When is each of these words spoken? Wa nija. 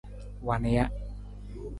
Wa 0.47 0.55
nija. 0.63 0.85